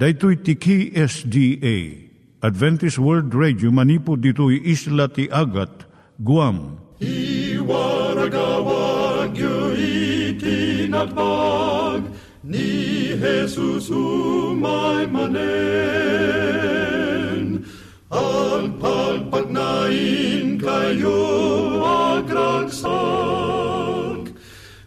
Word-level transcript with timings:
Daitui 0.00 0.36
tiki 0.40 0.92
SDA 0.96 2.08
Adventist 2.40 2.96
World 2.96 3.34
Radio 3.36 3.68
manipud 3.68 4.24
ditui 4.24 4.56
isla 4.64 5.12
ti 5.12 5.28
Agat 5.28 5.84
Guam. 6.24 6.80
I 7.04 7.60
waragawag 7.60 9.36
yu 9.36 9.76
ni 12.40 13.12
Jesus 13.12 13.92
umay 13.92 15.04
manen. 15.04 15.44
Ang 18.08 18.80
pagpagnain 18.80 20.56
kayo 20.56 21.20
agkansak 22.16 22.88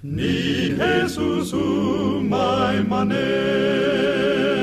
ni 0.02 0.74
Jesus 0.74 1.54
umay 1.54 2.82
manen. 2.90 4.63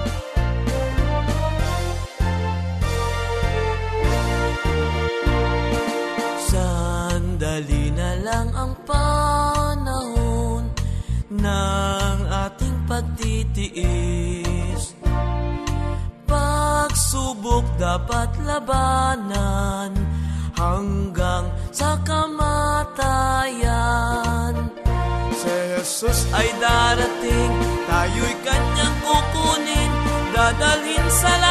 Pagsubok 17.11 17.67
dapat 17.75 18.31
labanan 18.47 19.91
hanggang 20.55 21.51
sa 21.67 21.99
kamatayan. 22.07 23.11
Si 25.35 25.51
Jesus 25.75 26.23
ay 26.31 26.47
darating, 26.55 27.51
tayo'y 27.83 28.31
kanyang 28.47 28.95
kukunin, 29.03 29.91
dadalhin 30.31 31.03
sa 31.11 31.35
langit 31.35 31.50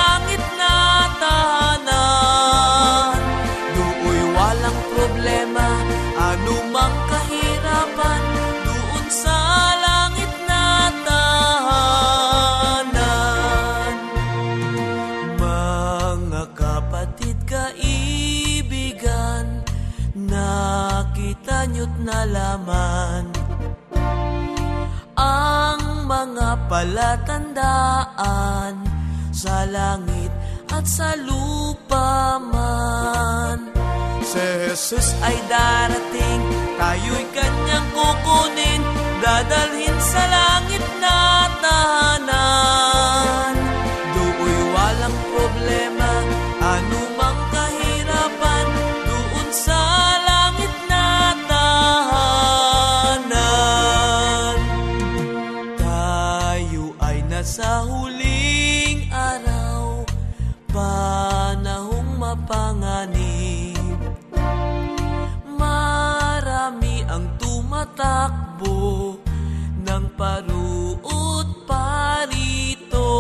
palatandaan 26.81 28.73
sa 29.37 29.69
langit 29.69 30.33
at 30.73 30.89
sa 30.89 31.13
lupa 31.13 32.41
man. 32.41 33.69
Si 34.25 34.41
Jesus 34.65 35.13
ay 35.21 35.37
darating, 35.45 36.41
tayo'y 36.81 37.27
kanyang 37.37 37.85
kukunin, 37.93 38.81
dadalhin 39.21 39.99
sa 40.01 40.25
langit 40.25 40.85
na. 41.05 41.21
Nasa 57.51 57.83
huling 57.83 59.11
araw, 59.11 60.07
panahong 60.71 62.15
mapanganib. 62.15 63.99
Marami 65.59 67.03
ang 67.11 67.27
tumatakbo 67.43 69.19
ng 69.83 70.05
paruot 70.15 71.67
parito. 71.67 73.11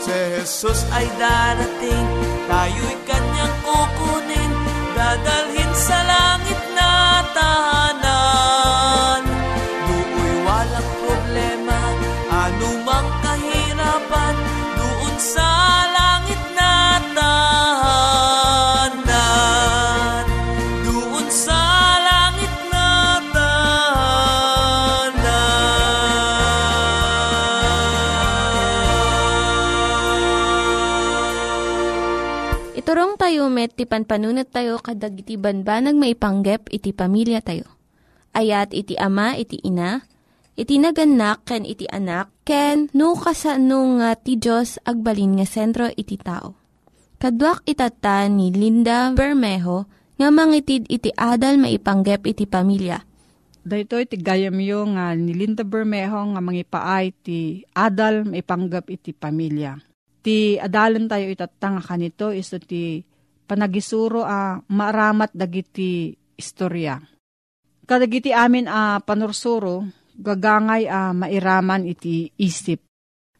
Si 0.00 0.16
Jesus 0.40 0.88
ay 0.96 1.04
darating, 1.20 2.08
tayo'y 2.48 2.96
kanyang 3.04 3.56
kukunin, 3.60 4.52
dadalhin 4.96 5.72
sa 5.76 6.00
langit 6.00 6.49
Iturong 32.90 33.14
tayo 33.22 33.46
met, 33.46 33.70
ti 33.78 33.86
panpanunat 33.86 34.50
tayo 34.50 34.74
kadag 34.82 35.14
iti 35.14 35.38
banbanag 35.38 35.94
maipanggep 35.94 36.74
iti 36.74 36.90
pamilya 36.90 37.38
tayo. 37.38 37.62
Ayat 38.34 38.74
iti 38.74 38.98
ama, 38.98 39.38
iti 39.38 39.62
ina, 39.62 40.02
iti 40.58 40.74
naganak, 40.74 41.46
ken 41.46 41.62
iti 41.62 41.86
anak, 41.86 42.34
ken 42.42 42.90
no 42.90 43.14
kasano 43.14 43.94
nga 44.02 44.18
ti 44.18 44.42
Diyos 44.42 44.82
agbalin 44.82 45.38
nga 45.38 45.46
sentro 45.46 45.86
iti 45.86 46.18
tao. 46.18 46.58
Kaduak 47.22 47.62
itata 47.62 48.26
ni 48.26 48.50
Linda 48.50 49.14
Bermejo 49.14 49.86
nga 50.18 50.34
mangitid 50.34 50.90
iti 50.90 51.14
adal 51.14 51.62
maipanggep 51.62 52.26
iti 52.26 52.42
pamilya. 52.50 53.06
Daytoy 53.62 54.10
ti 54.10 54.18
gayam 54.18 54.58
yo 54.58 54.82
nga 54.98 55.14
ni 55.14 55.30
Linda 55.38 55.62
Bermejo 55.62 56.34
nga 56.34 56.42
mangipaay 56.42 57.14
ti 57.22 57.62
adal 57.70 58.26
maipanggap 58.26 58.90
iti 58.90 59.14
pamilya. 59.14 59.78
Ti 60.20 60.60
adalan 60.60 61.08
tayo 61.08 61.32
itatanga 61.32 61.80
kanito 61.80 62.28
iso 62.28 62.60
ti 62.60 63.00
panagisuro 63.48 64.22
a 64.22 64.60
maaramat 64.60 65.32
dagiti 65.32 66.12
istorya. 66.36 67.00
Kadagiti 67.88 68.30
amin 68.30 68.70
a 68.70 69.00
panursuro, 69.02 69.82
gagangay 70.14 70.86
a 70.86 71.10
mairaman 71.16 71.88
iti 71.88 72.30
isip. 72.38 72.84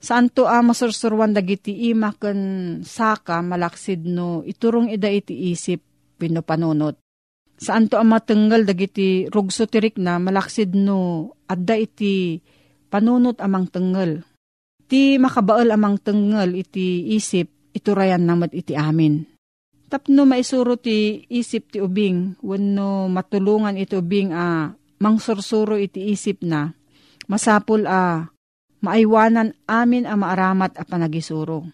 Saan 0.01 0.33
to 0.33 0.49
a 0.49 0.65
masursurwan 0.65 1.37
dagiti 1.37 1.93
ima 1.93 2.17
ken 2.17 2.81
saka 2.81 3.45
malaksid 3.45 4.09
no 4.09 4.41
iturong 4.41 4.89
ida 4.89 5.13
iti 5.13 5.53
isip 5.53 5.85
pino 6.17 6.41
panunot. 6.41 6.97
Saan 7.61 7.93
to 7.93 8.01
a 8.01 8.05
matenggal 8.09 8.65
dagiti 8.65 9.29
rugso 9.29 9.69
tirik 9.69 10.01
na 10.01 10.17
malaksid 10.17 10.73
no 10.73 11.31
adda 11.45 11.77
iti 11.77 12.41
panunot 12.89 13.37
amang 13.45 13.69
tenggal. 13.69 14.25
Ti 14.91 15.23
makabaal 15.23 15.71
amang 15.71 16.03
tenggal 16.03 16.51
iti 16.51 17.15
isip 17.15 17.47
iturayan 17.71 18.27
namat 18.27 18.51
iti 18.51 18.75
amin. 18.75 19.23
Tapno 19.87 20.27
maisuro 20.27 20.75
ti 20.75 21.23
isip 21.31 21.71
ti 21.71 21.79
ubing 21.79 22.43
wenno 22.43 23.07
matulungan 23.07 23.79
iti 23.79 23.95
ubing 23.95 24.35
a 24.35 24.75
mangsursuro 24.99 25.79
iti 25.79 26.11
isip 26.11 26.43
na 26.43 26.75
masapul 27.31 27.87
a 27.87 28.27
maaywanan 28.83 29.55
amin 29.71 30.11
a 30.11 30.19
maaramat 30.19 30.75
a 30.75 30.83
panagisuro. 30.83 31.71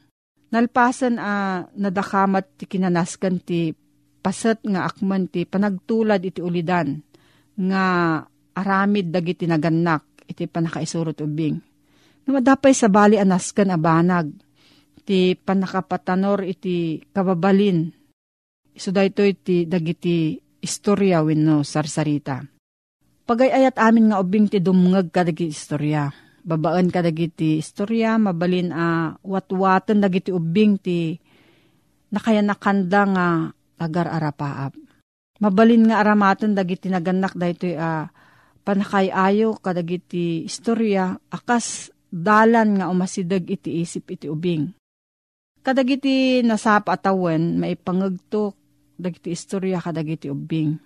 Nalpasan 0.52 1.16
a 1.16 1.64
nadakamat 1.72 2.60
ti 2.60 2.64
kinanaskan 2.68 3.40
ti 3.40 3.72
pasat 4.20 4.60
nga 4.68 4.84
akman 4.84 5.32
ti 5.32 5.48
panagtulad 5.48 6.20
iti 6.20 6.44
ulidan 6.44 7.00
nga 7.56 7.84
aramid 8.52 9.08
dagiti 9.08 9.48
nagannak 9.48 10.04
iti 10.28 10.44
panakaisurot 10.44 11.16
ubing. 11.24 11.75
Numadapay 12.26 12.74
sa 12.74 12.90
bali 12.90 13.16
anaskan 13.16 13.70
a 13.70 13.78
banag 13.78 14.34
ti 15.06 15.38
panakapatanor 15.38 16.42
iti 16.42 16.98
kababalin. 17.14 17.86
Iso 18.74 18.90
dayto 18.90 19.22
iti 19.22 19.64
dagiti 19.64 20.34
istorya 20.58 21.22
wenno 21.22 21.62
sarsarita. 21.62 22.42
Pagayayat 23.26 23.78
amin 23.78 24.10
nga 24.10 24.18
ubing 24.18 24.50
ti 24.50 24.58
dumngag 24.58 25.14
kadagiti 25.14 25.54
istorya 25.54 26.10
babaan 26.46 26.94
ka 26.94 27.02
dagiti 27.02 27.58
istorya, 27.58 28.14
mabalin 28.22 28.70
a 28.70 29.18
watwatan 29.26 29.98
dagiti 29.98 30.30
ubing 30.30 30.78
ti 30.78 31.18
nakaya 32.14 32.40
nakanda 32.40 33.02
nga 33.10 33.26
agar 33.82 34.06
arapaap. 34.06 34.78
Mabalin 35.42 35.90
nga 35.90 36.00
aramatan 36.00 36.54
dagiti 36.54 36.88
naganak 36.88 37.34
daytoy 37.34 37.74
a 37.76 38.08
panakayayo 38.62 39.58
kadagiti 39.58 40.46
istorya 40.46 41.18
akas 41.28 41.90
dalan 42.16 42.80
nga 42.80 42.88
umasidag 42.88 43.44
iti 43.44 43.84
isip 43.84 44.16
iti 44.16 44.32
ubing. 44.32 44.72
Kadagiti 45.60 46.40
nasap 46.40 46.88
atawen 46.88 47.60
maipangagto 47.60 48.56
dagiti 48.96 49.36
istorya 49.36 49.82
kadagiti 49.82 50.32
ubing. 50.32 50.80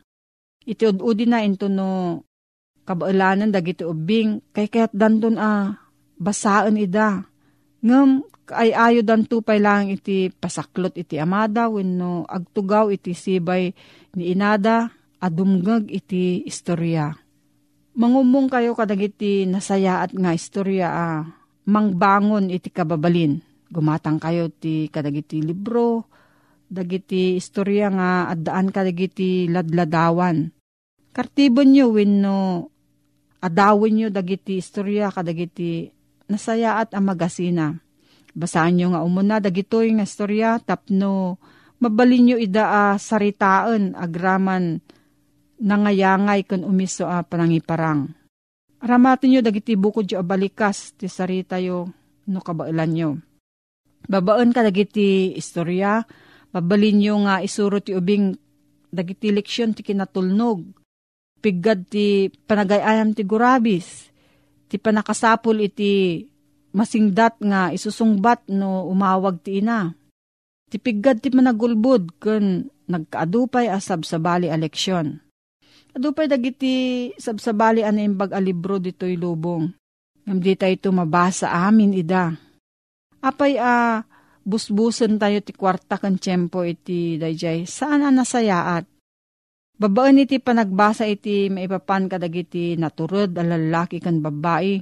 Iti 0.67 0.83
ududi 0.91 1.31
na 1.31 1.47
into 1.47 1.71
no 1.71 2.23
kabaalanan 2.83 3.55
dagiti 3.55 3.87
ubing 3.87 4.43
kay 4.51 4.67
kaya't 4.67 4.91
danton 4.91 5.39
a 5.39 5.79
basaan 6.19 6.81
ida. 6.81 7.23
Ngam 7.81 8.27
ay 8.51 8.75
ayo 8.75 9.01
danto 9.07 9.45
pay 9.47 9.63
lang 9.63 9.95
iti 9.95 10.33
pasaklot 10.33 10.99
iti 10.99 11.17
amada 11.23 11.71
wenno 11.71 12.27
agtugaw 12.27 12.91
iti 12.91 13.15
sibay 13.15 13.71
ni 14.19 14.35
inada 14.35 14.91
adumgag 15.23 15.87
iti 15.93 16.43
istorya. 16.49 17.20
Mangumong 17.91 18.47
kayo 18.47 18.79
kadagiti 18.79 19.51
nasayaat 19.51 20.15
nga 20.15 20.31
istorya 20.31 20.89
ah, 20.91 21.23
mangbangon 21.67 22.47
iti 22.51 22.71
kababalin. 22.71 23.43
Gumatang 23.71 24.23
kayo 24.23 24.51
ti 24.51 24.91
kadagiti 24.91 25.43
libro, 25.43 26.07
dagiti 26.71 27.35
istorya 27.35 27.91
nga 27.91 28.11
addaan 28.31 28.71
kadagiti 28.71 29.51
ladladawan. 29.51 30.55
Kartibon 31.11 31.75
nyo 31.75 31.87
wenno 31.91 32.39
adawin 33.43 33.95
nyo 33.99 34.09
dagiti 34.11 34.63
istorya 34.63 35.11
kadagiti 35.11 35.91
nasayaat 36.31 36.95
ang 36.95 37.11
magasina. 37.11 37.75
Basaan 38.31 38.79
nyo 38.79 38.95
nga 38.95 39.03
umuna 39.03 39.43
dagitoy 39.43 39.91
nga 39.99 40.07
istorya 40.07 40.63
tapno 40.63 41.43
mabalin 41.83 42.31
nyo 42.31 42.37
ida 42.39 42.71
a 42.71 42.85
saritaan 42.95 43.99
agraman 43.99 44.79
nangayangay 45.61 46.49
kun 46.49 46.65
umiso 46.65 47.07
a 47.07 47.21
panangiparang. 47.23 48.09
Aramatin 48.81 49.37
nyo 49.37 49.41
dagiti 49.45 49.77
bukod 49.77 50.09
yo 50.09 50.25
abalikas 50.25 50.97
ti 50.97 51.05
sarita 51.05 51.61
yo 51.61 51.93
no 52.33 52.41
kabailan 52.41 52.91
nyo. 52.91 53.11
Babaan 54.09 54.57
ka 54.57 54.65
dagiti 54.65 55.37
istorya, 55.37 56.01
babalin 56.49 56.97
nyo 56.97 57.15
nga 57.29 57.45
isuro 57.45 57.85
ti 57.85 57.93
ubing 57.93 58.33
dagiti 58.89 59.29
leksyon 59.29 59.77
ti 59.77 59.85
kinatulnog 59.85 60.81
piggad 61.41 61.89
ti 61.89 62.29
panagayayam 62.29 63.17
ti 63.17 63.25
gurabis, 63.25 64.13
ti 64.69 64.77
panakasapul 64.77 65.57
iti 65.65 66.25
masingdat 66.71 67.41
nga 67.41 67.73
isusungbat 67.75 68.47
no 68.53 68.87
umawag 68.87 69.41
ti 69.43 69.59
ina. 69.59 69.91
Ti 70.71 70.79
piggad 70.79 71.19
ti 71.19 71.35
managulbud 71.35 72.23
kun 72.23 72.71
nagkaadupay 72.87 73.67
asab 73.67 74.07
sa 74.07 74.23
bali 74.23 74.47
aleksyon. 74.47 75.19
Adupay 75.91 76.31
dagiti 76.31 77.11
sabsabali 77.19 77.83
ano 77.83 77.99
imbag 77.99 78.31
a 78.31 78.39
libro 78.39 78.79
dito'y 78.79 79.19
lubong. 79.19 79.67
Ngam 80.23 80.39
tayo 80.55 80.95
mabasa 80.95 81.51
amin 81.51 81.97
ida. 81.97 82.31
Apay 83.19 83.59
a 83.59 84.05
busbusan 84.47 85.19
tayo 85.19 85.43
ti 85.43 85.51
kwarta 85.51 85.99
kan 85.99 86.17
tiyempo 86.17 86.63
iti 86.63 87.19
dayjay. 87.19 87.67
Saan 87.67 88.07
ang 88.07 88.23
nasayaat? 88.23 88.87
Babaan 89.81 90.21
iti 90.21 90.39
panagbasa 90.39 91.09
iti 91.09 91.49
maipapan 91.49 92.07
kadagiti 92.07 92.77
naturod 92.77 93.33
a 93.35 93.43
lalaki 93.43 93.99
kan 93.99 94.21
babae. 94.23 94.79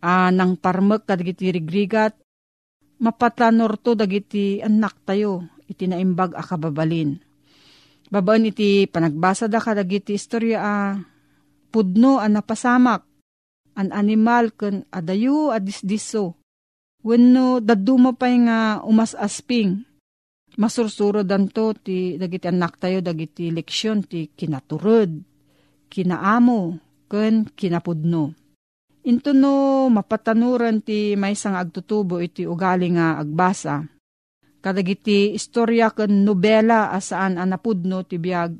Uh, 0.00 0.30
nang 0.32 0.56
parmek 0.56 1.04
kadagiti 1.04 1.52
rigrigat. 1.52 2.16
Mapatlanor 3.00 3.76
to 3.80 3.92
dagiti 3.96 4.64
anak 4.64 5.04
tayo 5.04 5.44
iti 5.68 5.84
naimbag 5.84 6.32
a 6.32 6.42
kababalin. 6.44 7.29
Babaan 8.10 8.50
iti 8.50 8.90
panagbasa 8.90 9.46
da 9.46 9.62
kadagiti 9.62 10.18
istorya 10.18 10.58
a 10.58 10.74
uh, 10.90 10.98
pudno 11.70 12.18
a 12.18 12.26
napasamak. 12.26 13.06
An 13.78 13.94
animal 13.94 14.50
kan 14.50 14.82
adayo 14.90 15.54
a 15.54 15.62
disdiso. 15.62 16.34
Wenno 17.06 17.62
daduma 17.62 18.12
pa'y 18.12 18.44
nga 18.44 18.82
umas 18.82 19.14
asping 19.14 19.86
masursuro 20.58 21.22
danto 21.22 21.72
ti 21.72 22.18
dagiti 22.18 22.50
anak 22.50 22.82
tayo 22.82 22.98
dagiti 22.98 23.54
leksyon 23.54 24.02
ti 24.04 24.28
kinaturod, 24.34 25.08
kinaamo, 25.86 26.60
ken 27.06 27.46
kinapudno. 27.54 28.34
Into 29.06 29.32
no 29.32 29.88
mapatanuran 29.88 30.84
ti 30.84 31.16
may 31.16 31.32
sang 31.32 31.56
agtutubo 31.56 32.20
iti 32.20 32.44
ugali 32.44 32.92
nga 32.92 33.16
agbasa. 33.22 33.80
Kadagiti 34.60 35.32
istorya 35.32 35.88
ken 35.96 36.24
nobela 36.24 36.92
asaan 36.92 37.40
anapudno 37.40 38.04
ti 38.04 38.20
biag. 38.20 38.52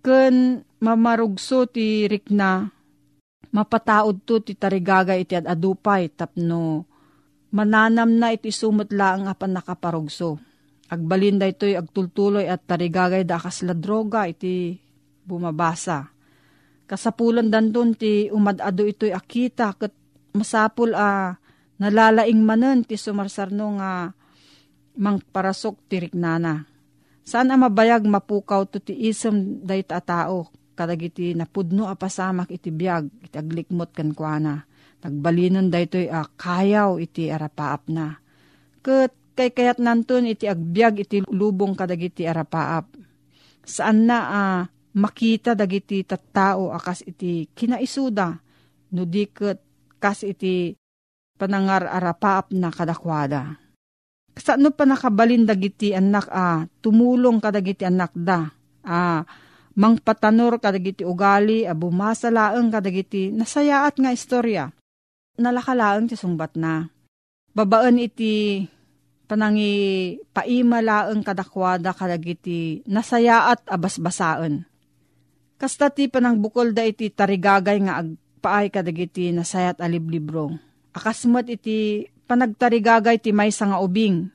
Ken 0.00 0.64
mamarugso 0.80 1.68
ti 1.68 2.08
rikna 2.08 2.64
mapataod 3.52 4.24
to 4.24 4.40
ti 4.40 4.52
tarigaga 4.56 5.16
iti 5.16 5.36
adupay 5.36 6.12
tapno 6.12 6.84
mananam 7.52 8.10
na 8.16 8.32
iti 8.32 8.52
sumot 8.52 8.92
lang 8.92 9.24
apan 9.30 9.56
nakaparugso 9.56 10.36
Agbalin 10.86 11.42
da 11.42 11.50
ito'y 11.50 11.74
agtultuloy 11.74 12.46
at 12.46 12.62
tarigagay 12.62 13.26
da 13.26 13.42
kasla 13.42 13.74
droga 13.74 14.30
iti 14.30 14.78
bumabasa. 15.26 16.14
Kasapulan 16.86 17.50
danton 17.50 17.98
ti 17.98 18.30
umadado 18.30 18.86
ito'y 18.86 19.10
akita 19.10 19.74
kat 19.74 19.90
masapul 20.30 20.94
a 20.94 21.34
nalalaing 21.82 22.38
manen 22.38 22.86
ti 22.86 22.94
sumarsarno 22.94 23.66
nga 23.82 24.14
mangparasok 24.96 25.76
ti 25.88 25.96
riknana. 26.02 26.64
Saan 27.26 27.50
ang 27.50 27.66
mabayag 27.66 28.06
mapukaw 28.06 28.66
to 28.68 28.78
ti 28.80 28.94
isem 29.06 29.60
dayta 29.62 29.98
a 29.98 30.02
tao 30.02 30.48
kadagiti 30.76 31.32
napudno 31.32 31.88
a 31.88 31.96
pasamak 31.96 32.52
iti 32.52 32.68
biyag 32.68 33.08
iti 33.24 33.36
aglikmot 33.36 33.92
kan 33.92 34.12
kuana. 34.12 34.64
Nagbalinon 35.00 35.70
daytoy 35.70 36.10
a 36.10 36.26
kayaw 36.26 36.98
iti 36.98 37.30
arapaap 37.30 37.92
na. 37.92 38.18
Kat 38.82 39.12
Kay 39.36 39.52
kayat 39.52 39.76
nanton 39.84 40.32
iti 40.32 40.48
agbyag 40.48 41.04
iti 41.04 41.20
lubong 41.28 41.76
kadagiti 41.76 42.24
arapaap. 42.24 42.88
Saan 43.60 44.08
na 44.08 44.18
uh, 44.24 44.60
makita 44.96 45.52
dagiti 45.52 46.00
tattao 46.08 46.72
akas 46.72 47.04
iti 47.04 47.44
kinaisuda 47.52 48.32
no 48.96 49.04
diket 49.04 49.60
kas 50.00 50.24
iti 50.24 50.72
panangar 51.36 51.84
arapaap 51.84 52.56
na 52.56 52.72
kadakwada. 52.72 53.60
Saan 54.36 54.60
no 54.60 54.68
pa 54.68 54.84
nakabalin 54.84 55.48
dagiti 55.48 55.96
anak 55.96 56.28
a 56.28 56.36
ah, 56.36 56.58
tumulong 56.84 57.40
kadagiti 57.40 57.88
anak 57.88 58.12
da 58.12 58.52
a 58.84 58.92
ah, 58.92 59.20
mangpatanor 59.76 60.60
kadagiti 60.60 61.04
ugali 61.08 61.64
a 61.64 61.72
bumasalaeng 61.72 62.68
kadagiti 62.68 63.32
nasayaat 63.32 63.96
nga 63.96 64.12
istorya. 64.12 64.64
Nalakalaeng 65.36 66.08
ti 66.08 66.16
sungbat 66.16 66.56
na. 66.56 66.88
Babaan 67.52 68.00
iti 68.00 68.64
panangi 69.28 70.16
paimalaeng 70.32 71.20
kadakwada 71.20 71.92
kadagiti 71.92 72.84
nasayaat 72.88 73.68
abasbasaan. 73.68 74.64
Kasta 75.56 75.88
ti 75.88 76.12
panang 76.12 76.36
bukol 76.36 76.76
da 76.76 76.84
iti 76.84 77.08
tarigagay 77.08 77.80
nga 77.88 78.04
agpaay 78.04 78.68
kadagiti 78.68 79.32
nasayat 79.32 79.80
aliblibro. 79.80 80.52
Akasmat 80.92 81.48
iti 81.48 82.04
panagtarigagay 82.26 83.22
ti 83.22 83.30
may 83.30 83.50
nga 83.50 83.78
ubing. 83.78 84.28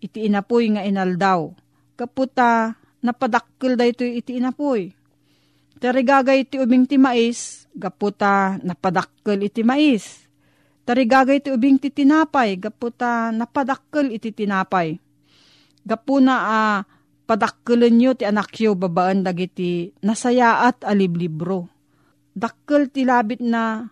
Iti 0.00 0.28
inapoy 0.28 0.74
nga 0.74 0.82
inaldaw. 0.84 1.52
Kaputa 1.94 2.74
napadakkel 3.04 3.78
da 3.78 3.84
ito 3.86 4.04
iti 4.04 4.36
inapoy. 4.40 4.92
Tarigagay 5.78 6.48
iti 6.48 6.56
ubing 6.56 6.88
ti 6.88 6.96
mais, 6.96 7.68
gaputa 7.76 8.56
napadakkel 8.64 9.44
iti 9.44 9.60
mais 9.60 10.24
Tarigagay 10.84 11.40
ti 11.40 11.48
ubing 11.48 11.80
ti 11.80 11.88
tinapay, 11.88 12.60
gaputa 12.60 13.32
napadakkel 13.32 14.12
iti 14.12 14.36
tinapay. 14.36 15.00
Gapuna 15.80 16.36
a 16.36 16.44
uh, 16.52 16.78
padakkelan 17.24 17.96
nyo 17.96 18.12
ti 18.12 18.28
anak 18.28 18.52
yo 18.60 18.76
babaan 18.76 19.24
dagiti 19.24 19.96
nasayaat 20.04 20.84
aliblibro. 20.84 21.72
Dakkel 22.36 22.92
ti 22.92 23.08
labit 23.08 23.40
na 23.40 23.88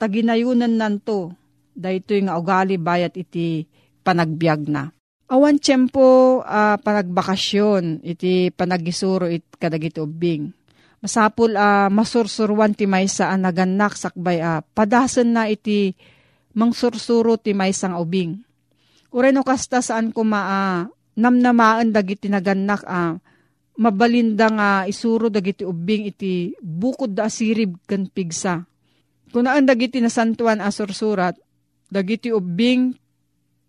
taginayunan 0.00 0.72
nanto, 0.72 1.36
daytoy 1.80 2.28
nga 2.28 2.36
ugali 2.36 2.76
bayat 2.76 3.16
iti 3.16 3.64
panagbiag 4.04 4.68
na. 4.68 4.92
Awan 5.30 5.56
tiyempo 5.56 6.42
uh, 6.42 6.76
panagbakasyon, 6.82 8.04
iti 8.04 8.52
panagisuro 8.52 9.30
it 9.30 9.46
kadagiti 9.56 10.02
ubing 10.02 10.52
Masapul 11.00 11.56
a 11.56 11.86
uh, 11.86 11.88
masursurwan 11.88 12.76
ti 12.76 12.84
maysa 12.84 13.32
a 13.32 13.36
naganak 13.40 13.96
sakbay 13.96 14.44
uh, 14.44 14.60
padasan 14.76 15.32
na 15.32 15.48
iti 15.48 15.96
mangsursuro 16.52 17.40
ti 17.40 17.56
maysa 17.56 17.88
nga 17.88 17.96
ubing. 17.96 18.36
Ureno 19.08 19.40
kasta 19.40 19.80
saan 19.80 20.12
ko 20.12 20.28
maa 20.28 20.84
uh, 20.84 20.92
namnamaan 21.16 21.88
dagiti 21.88 22.28
naganak 22.28 22.84
a 22.84 23.16
uh, 23.16 23.20
mabalinda 23.80 24.52
nga 24.52 24.70
isuro 24.84 25.32
dagiti 25.32 25.64
ubing 25.64 26.04
iti 26.12 26.52
bukod 26.60 27.16
da 27.16 27.32
asirib 27.32 27.80
kan 27.88 28.04
pigsa. 28.04 28.68
Kunaan 29.32 29.64
dagiti 29.64 30.04
nasantuan 30.04 30.60
a 30.60 30.68
sursurat, 30.68 31.32
dagiti 31.90 32.30
ubing 32.30 32.94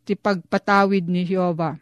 ti 0.05 0.13
pagpatawid 0.13 1.09
ni 1.09 1.25
Jehovah. 1.25 1.75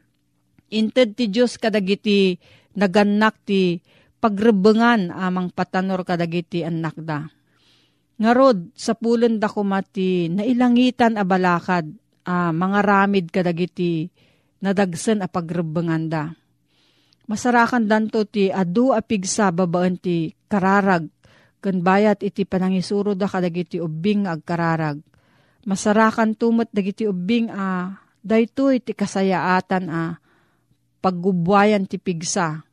Inted 0.72 1.20
ti 1.20 1.28
Diyos 1.28 1.60
kadagiti 1.60 2.40
naganak 2.80 3.36
ti 3.44 3.84
pagrebengan 4.24 5.12
amang 5.12 5.52
patanor 5.52 6.08
kadagiti 6.08 6.64
anak 6.64 6.96
da. 7.00 7.28
Ngarod, 8.20 8.76
sa 8.76 9.00
pulen 9.00 9.40
da 9.40 9.48
kumati, 9.48 10.28
nailangitan 10.28 11.16
a 11.16 11.24
balakad, 11.24 11.88
a 12.28 12.52
mga 12.52 12.80
ramid 12.84 13.26
kadagiti, 13.32 14.12
nadagsan 14.60 15.24
a 15.24 15.32
pagrebengan 15.32 16.04
da. 16.12 16.24
Masarakan 17.32 17.88
danto 17.88 18.28
ti 18.28 18.52
adu 18.52 18.92
apigsa 18.92 19.56
babaan 19.56 19.96
ti 19.96 20.36
kararag, 20.52 21.08
kan 21.64 21.80
bayat 21.80 22.20
iti 22.20 22.44
panangisuro 22.44 23.16
da 23.16 23.32
kadagiti 23.32 23.80
ubing 23.80 24.28
agkararag. 24.28 25.00
Masarakan 25.68 26.36
tumot 26.38 26.72
dagiti 26.72 27.04
ubing 27.04 27.52
a 27.52 28.00
dayto 28.24 28.72
iti 28.72 28.96
kasayaatan 28.96 29.86
a 29.92 30.02
paggubwayan 31.00 31.88
ti 31.88 32.00
pigsa 32.00 32.64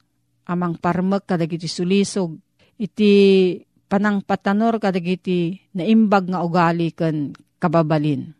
amang 0.47 0.79
parmek 0.79 1.27
kadagiti 1.27 1.67
sulisog 1.67 2.39
iti 2.79 3.13
panang 3.87 4.23
patanor 4.23 4.79
kadagiti 4.79 5.59
naimbag 5.75 6.31
nga 6.31 6.43
ugali 6.43 6.91
ken 6.95 7.35
kababalin. 7.59 8.35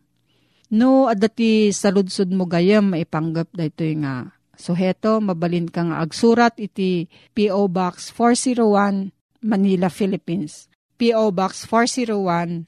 No, 0.67 1.07
adati 1.07 1.71
saludsod 1.71 2.27
mo 2.35 2.43
gayam 2.43 2.91
maipanggap 2.91 3.47
da 3.55 3.63
ito 3.63 3.87
nga 4.03 4.35
suheto, 4.59 5.23
mabalin 5.23 5.71
ka 5.71 5.87
nga 5.87 6.03
agsurat 6.03 6.51
iti 6.59 7.07
P.O. 7.31 7.71
Box 7.71 8.11
401 8.11 9.15
Manila, 9.47 9.87
Philippines. 9.87 10.67
P.O. 10.99 11.31
Box 11.31 11.63
401 11.69 12.67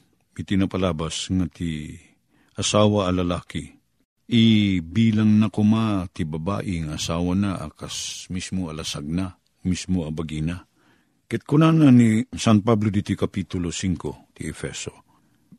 iti 0.41 0.57
napalabas 0.57 1.29
nga 1.29 1.45
ti 1.45 1.93
asawa 2.57 3.07
alalaki 3.07 3.81
ibilang 4.31 5.43
na 5.43 5.51
kuma 5.51 6.07
ti 6.15 6.23
babae 6.23 6.87
nga 6.87 6.95
asawa 6.95 7.35
na 7.35 7.59
akas 7.59 8.25
mismo 8.31 8.71
alasag 8.71 9.03
na, 9.03 9.35
mismo 9.67 10.07
abagina. 10.07 10.63
Ket 11.27 11.43
kunana 11.43 11.91
ni 11.91 12.23
San 12.35 12.63
Pablo 12.63 12.87
diti 12.87 13.15
Kapitulo 13.15 13.71
5 13.71 14.35
ti 14.35 14.47
Efeso, 14.47 14.91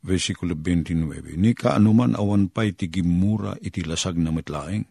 versikulo 0.01 0.57
29, 0.57 1.37
ni 1.37 1.53
kaanuman 1.53 2.17
awan 2.17 2.49
pa'y 2.49 2.73
ti 2.73 2.89
gimura 2.89 3.57
iti 3.61 3.85
lasag 3.85 4.17
na 4.17 4.33
metlaeng, 4.33 4.85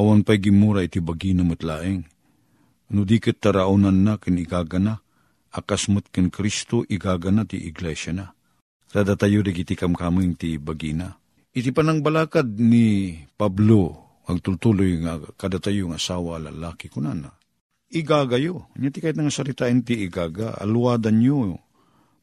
awan 0.00 0.24
pa'y 0.24 0.40
gimura 0.40 0.80
iti 0.80 1.00
bagina 1.04 1.44
metlaeng, 1.44 2.04
no 2.90 3.00
di 3.04 3.20
ket 3.20 3.40
taraunan 3.40 4.00
na 4.00 4.16
ken 4.16 4.40
igagana, 4.40 5.00
akasmut 5.52 6.08
ken 6.08 6.32
Kristo 6.32 6.88
igagana 6.88 7.44
ti 7.44 7.60
iglesia 7.68 8.16
na. 8.16 8.32
Sada 8.90 9.14
tayo 9.14 9.46
digiti 9.46 9.78
kamkaming 9.78 10.34
ti 10.34 10.58
bagina 10.58 11.14
Iti 11.50 11.70
panang 11.74 11.98
balakad 11.98 12.46
ni 12.62 13.18
Pablo, 13.34 13.94
agtultuloy 14.26 15.02
nga 15.02 15.18
kada 15.34 15.58
tayo 15.58 15.90
nga 15.90 15.98
asawa 15.98 16.38
lalaki 16.38 16.86
kunana. 16.86 17.34
Igagayo, 17.90 18.70
niya 18.78 18.94
ti 18.94 19.02
kahit 19.02 19.18
nga 19.18 19.34
saritain 19.34 19.82
ti 19.82 20.06
igaga, 20.06 20.54
aluwadan 20.54 21.18
nyo, 21.18 21.58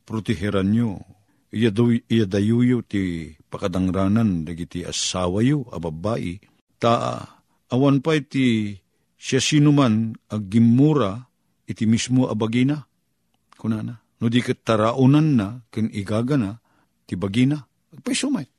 proteheran 0.07 0.71
nyo, 0.71 1.03
iyadayuyo 1.51 2.87
ti 2.87 3.35
pakadangranan 3.51 4.47
dagiti 4.47 4.87
asawa 4.87 5.43
yo, 5.43 5.67
ababai, 5.75 6.39
ta 6.79 7.19
awan 7.67 7.99
pa 7.99 8.15
iti 8.15 8.79
siya 9.19 9.43
sinuman 9.43 10.15
aggimura 10.31 11.19
iti 11.67 11.83
mismo 11.83 12.31
abagina, 12.31 12.87
kunana. 13.59 14.06
No 14.17 14.33
di 14.33 14.41
kat 14.41 14.65
taraunan 14.65 15.27
na, 15.37 15.47
ken 15.69 15.93
igaga 15.93 16.35
na, 16.41 16.57
ti 17.05 17.13
bagina, 17.13 17.61
agpaisumay. 17.93 18.49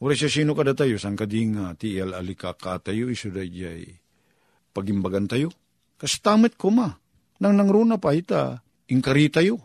Ura 0.00 0.16
siya 0.16 0.32
sino 0.32 0.56
kada 0.56 0.74
tayo, 0.74 0.98
sang 0.98 1.14
kading 1.14 1.60
uh, 1.60 1.76
ti 1.76 2.00
al 2.00 2.16
alika 2.16 2.56
ka 2.56 2.80
tayo, 2.82 3.06
iso 3.12 3.30
pagimbagan 4.74 5.28
tayo. 5.30 5.52
Kastamit 6.00 6.56
ko 6.56 6.72
ma, 6.72 6.88
nang 7.38 7.54
nangruna 7.54 8.00
pa 8.00 8.16
ita, 8.16 8.64
inkari 8.90 9.30
tayo. 9.30 9.60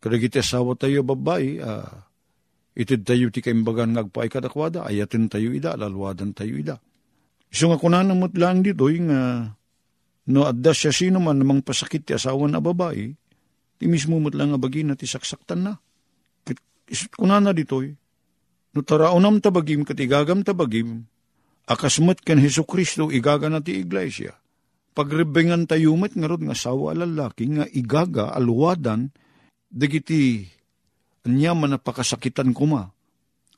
Kadagiti 0.00 0.40
asawa 0.40 0.74
tayo 0.74 1.04
babae, 1.04 1.60
uh, 1.62 1.94
itid 2.74 3.06
tayo 3.06 3.30
ti 3.30 3.44
kaimbagan 3.44 3.94
ngagpaay 3.94 4.30
kadakwada, 4.30 4.88
ayatin 4.88 5.30
tayo 5.30 5.54
ida, 5.54 5.78
lalwadan 5.78 6.34
tayo 6.34 6.58
ida. 6.58 6.80
Iso 7.52 7.70
nga 7.70 7.78
kunan 7.78 8.10
mo 8.16 8.26
lang 8.34 8.64
dito, 8.64 8.88
nga 8.90 9.52
no 10.28 10.40
adda 10.44 10.72
siya 10.72 10.92
sino 10.92 11.20
man 11.20 11.40
namang 11.40 11.64
pasakit 11.64 12.08
ti 12.08 12.12
asawa 12.16 12.48
na 12.48 12.60
babae, 12.60 13.12
ti 13.78 13.86
mismo 13.86 14.18
mo 14.18 14.28
lang 14.34 14.52
nga 14.52 14.60
bagina 14.60 14.98
ti 14.98 15.06
saksaktan 15.06 15.62
na. 15.62 15.72
Kunan 17.14 17.46
na 17.46 17.52
dito, 17.54 17.80
No 18.76 18.84
taraonam 18.84 19.40
tabagim 19.40 19.80
kat 19.84 19.96
igagam 19.96 20.44
tabagim, 20.44 21.08
akasmat 21.64 22.20
kan 22.20 22.36
Heso 22.36 22.68
Kristo 22.68 23.08
igaga 23.08 23.48
na 23.48 23.64
ti 23.64 23.80
iglesia. 23.80 24.36
Pagrebengan 24.92 25.64
tayo 25.64 25.94
met 25.96 26.12
nga 26.12 26.28
nga 26.28 26.56
sawa 26.58 26.92
lalaki 26.92 27.48
nga 27.54 27.64
igaga 27.70 28.34
alwadan, 28.34 29.08
dagiti 29.70 30.44
anya 31.28 31.52
man 31.54 31.76
napakasakitan 31.76 32.50
kuma. 32.56 32.90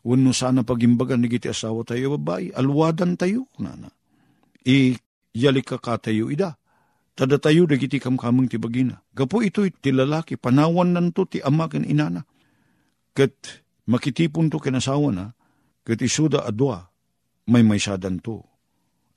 Wano 0.01 0.33
sana 0.33 0.65
pagimbagan 0.65 1.21
nagiti 1.21 1.49
asawa 1.53 1.85
tayo 1.85 2.17
babae, 2.17 2.57
alwadan 2.57 3.21
tayo, 3.21 3.45
nana. 3.61 3.93
I 4.65 4.97
yali 5.37 5.61
ka 5.61 5.77
katayo 5.77 6.33
ida. 6.33 6.60
Tada 7.15 7.37
tayo 7.37 7.69
dagiti 7.69 8.01
kamkamang 8.01 8.49
ti 8.49 8.57
bagina. 8.57 8.97
Gapo 9.13 9.45
ito 9.45 9.67
ti 9.69 9.91
lalaki, 9.93 10.41
panawan 10.41 10.97
nanto 10.97 11.27
ti 11.29 11.43
ama 11.43 11.69
ken 11.69 11.85
inana. 11.85 12.25
Ket 13.13 13.67
makitipon 13.91 14.49
to 14.49 14.63
kinasawa 14.63 15.09
na, 15.11 15.27
ket 15.85 16.01
isuda 16.01 16.47
adwa, 16.47 16.87
may 17.51 17.67
may 17.67 17.83
sadan 17.83 18.23
to, 18.23 18.41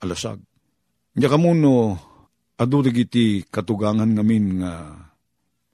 alasag. 0.02 0.42
Nya 1.14 1.30
kamuno, 1.30 1.94
adu 2.58 2.82
dagiti 2.82 3.46
katugangan 3.46 4.18
ngamin 4.18 4.46
nga 4.58 4.72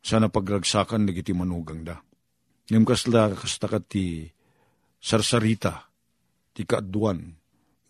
sana 0.05 0.29
pagragsakan 0.29 1.09
dagiti 1.09 1.33
manugang 1.33 1.81
da. 1.81 1.97
Ngem 2.71 2.85
kasla 2.85 3.33
kastakat 3.35 3.85
ti 3.89 4.29
sarsarita, 5.01 5.89
ti 6.53 6.63
kaadwan, 6.69 7.25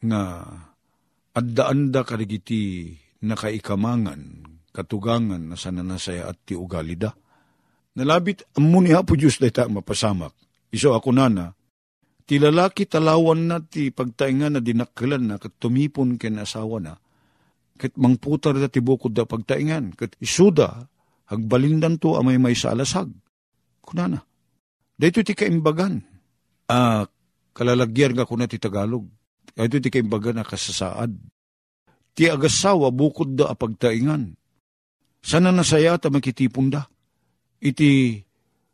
nga 0.01 0.47
adda-anda 1.37 2.07
kadagiti 2.07 2.95
nakaikamangan, 3.21 4.21
katugangan 4.73 5.53
na 5.53 5.57
sana 5.57 5.85
nasaya 5.85 6.29
at 6.31 6.41
ti 6.45 6.57
ugalida. 6.57 7.13
Nalabit 7.97 8.47
amuni 8.57 8.95
hapo 8.95 9.19
Diyos 9.19 9.43
dayta 9.43 9.67
mapasamak. 9.67 10.33
Iso 10.71 10.95
ako 10.95 11.11
nana, 11.11 11.51
ti 12.25 12.39
lalaki 12.39 12.87
talawan 12.87 13.51
na 13.51 13.59
ti 13.59 13.91
pagtainga 13.91 14.55
na 14.55 14.61
dinakkelan 14.63 15.25
na 15.27 15.37
kat 15.43 15.59
tumipon 15.59 16.15
ken 16.15 16.39
asawa 16.39 16.79
na, 16.79 16.95
ket 17.75 17.99
mangputar 17.99 18.55
da 18.55 18.71
ti 18.71 18.79
bukod 18.79 19.11
da 19.11 19.27
pagtaingan, 19.27 19.99
ket 19.99 20.15
isuda, 20.23 20.87
hagbalindan 21.27 21.99
to 21.99 22.15
amay 22.15 22.39
may 22.39 22.55
sa 22.55 22.71
alasag. 22.71 23.11
Kunana, 23.83 24.23
dayto 24.95 25.27
ti 25.27 25.35
kaimbagan, 25.35 25.99
ah, 26.71 27.03
kalalagyan 27.51 28.15
nga 28.15 28.23
kuna 28.23 28.47
ti 28.47 28.63
Tagalog, 28.63 29.11
dayto 29.51 29.83
ti 29.83 29.91
kaimbagan 29.91 30.39
na 30.39 30.47
kasasaad. 30.47 31.11
Ti 32.15 32.29
agasawa 32.29 32.91
bukod 32.91 33.39
da 33.39 33.51
apagtaingan. 33.53 34.35
Sana 35.21 35.53
nasaya 35.53 36.01
ta 36.01 36.09
makitipon 36.09 36.73
da. 36.73 36.89
Iti 37.61 38.21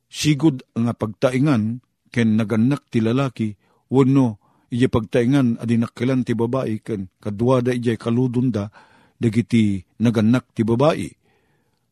sigud 0.07 0.63
nga 0.73 0.95
pagtaingan 0.95 1.83
ken 2.15 2.39
naganak 2.39 2.87
ti 2.89 3.03
lalaki 3.03 3.51
wenno 3.91 4.39
iya 4.71 4.87
pagtaingan 4.87 5.59
adinakkelan 5.59 6.23
ti 6.23 6.33
babae 6.39 6.79
ken 6.83 7.11
kadwa 7.19 7.63
da 7.63 7.75
ijay 7.75 7.99
kaludon 7.99 8.55
da 8.55 8.71
dagiti 9.19 9.83
naganak 10.01 10.55
ti 10.55 10.63
babae. 10.63 11.09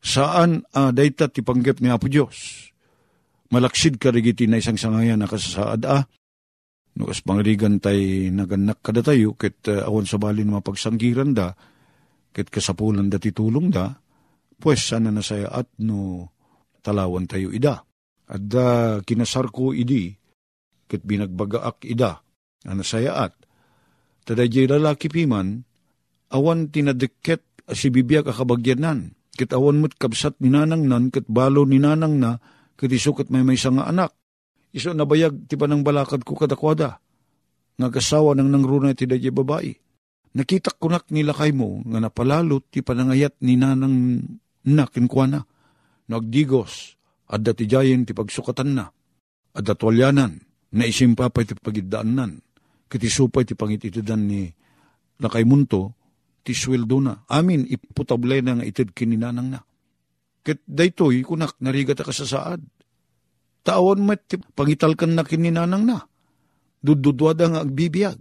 Saan 0.04 0.62
uh, 0.76 0.92
dayta 0.92 1.32
ti 1.32 1.40
panggep 1.40 1.80
ni 1.80 1.88
Apo 1.88 2.12
Dios? 2.12 2.68
Malaksid 3.48 3.96
ka 3.96 4.12
dagiti 4.12 4.44
na 4.44 4.60
isang 4.60 4.76
sangayan 4.76 5.16
na 5.16 5.26
kasasaad 5.26 5.82
ah. 5.88 6.04
No, 6.94 7.10
as 7.10 7.18
pangrigan 7.26 7.82
tay 7.82 8.30
naganak 8.30 8.78
kada 8.78 9.02
tayo, 9.02 9.34
ket 9.34 9.66
uh, 9.66 9.82
awan 9.82 10.06
sa 10.06 10.14
balin 10.14 10.46
mapagsangiran 10.46 11.34
da, 11.34 11.50
ket 12.30 12.54
kasapulan 12.54 13.10
da 13.10 13.18
titulong 13.18 13.66
da, 13.74 13.98
pues 14.62 14.94
sana 14.94 15.10
na 15.10 15.18
saya 15.18 15.50
at 15.50 15.66
no 15.82 16.30
talawan 16.86 17.26
tayo 17.26 17.50
ida. 17.50 17.82
At 18.30 18.42
da 18.46 18.98
kinasar 19.02 19.50
ko 19.50 19.74
idi, 19.74 20.14
ket 20.86 21.02
binagbagaak 21.02 21.82
ida, 21.82 22.22
ana 22.62 22.86
saya 22.86 23.26
at. 23.26 23.34
Tada 24.22 24.46
jay 24.46 24.70
lalaki 24.70 25.10
piman, 25.10 25.66
awan 26.30 26.70
tinadeket 26.70 27.42
si 27.74 27.90
bibiyag 27.90 28.30
akabagyanan, 28.30 29.18
ket 29.34 29.50
awan 29.50 29.82
mo't 29.82 29.98
kabsat 29.98 30.38
ni 30.38 30.46
nanang 30.46 30.86
nan, 30.86 31.10
ket 31.10 31.26
balo 31.26 31.66
ni 31.66 31.82
nanang 31.82 32.22
na, 32.22 32.38
ket 32.78 32.94
isukat 32.94 33.34
may 33.34 33.42
may 33.42 33.58
nga 33.58 33.90
anak 33.90 34.14
Iso 34.74 34.90
nabayag 34.90 35.46
ti 35.46 35.54
panang 35.54 35.86
balakad 35.86 36.26
ko 36.26 36.34
kadakwada. 36.34 36.98
Nagasawa 37.78 38.34
ng 38.34 38.50
nangrunay 38.50 38.98
ti 38.98 39.06
dadya 39.06 39.30
babae. 39.30 39.70
Nakita 40.34 40.74
kunak 40.74 41.14
nila 41.14 41.30
kay 41.30 41.54
mo 41.54 41.78
nga 41.86 42.02
napalalot 42.02 42.66
ti 42.74 42.82
panangayat 42.82 43.38
ni 43.46 43.54
nanang 43.54 44.18
nakinkwana. 44.66 45.46
Nagdigos 46.10 46.98
at 47.30 47.46
dati 47.46 47.70
jayen 47.70 48.02
ti 48.02 48.10
pagsukatan 48.10 48.74
na. 48.74 48.90
At 49.54 49.62
datwalyanan 49.62 50.42
na 50.74 50.82
isimpa 50.82 51.30
pa 51.30 51.46
ti 51.46 51.54
pagidaanan. 51.54 52.42
Kiti 52.90 53.06
supay 53.06 53.46
ti 53.46 53.54
pangititidan 53.54 54.26
ni 54.26 54.50
lakay 55.22 55.46
munto 55.46 55.94
ti 56.42 56.50
sweldo 56.50 56.98
na. 56.98 57.14
Amin 57.30 57.62
iputablay 57.62 58.42
na 58.42 58.58
nga 58.58 58.66
itid 58.66 58.90
kininanang 58.90 59.54
na. 59.54 59.62
Ket 60.42 60.66
daytoy 60.66 61.22
kunak 61.22 61.62
narigat 61.62 62.02
ka 62.02 62.10
sa 62.10 62.58
Taon 63.64 64.04
met 64.04 64.28
pangitalkan 64.52 65.16
na 65.16 65.24
kininanang 65.24 65.88
na. 65.88 66.04
Dududwada 66.84 67.48
nga 67.48 67.60
agbibiyag. 67.64 68.20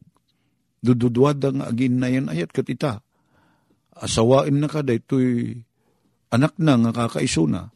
Dududwada 0.80 1.52
nga 1.52 1.68
aginayan 1.68 2.32
ayat 2.32 2.56
katita. 2.56 3.04
Asawain 3.92 4.56
na 4.56 4.72
kada 4.72 4.96
ito'y 4.96 5.60
anak 6.32 6.56
na 6.58 6.80
nga 6.80 6.92
kakaiso 6.96 7.44
na. 7.44 7.68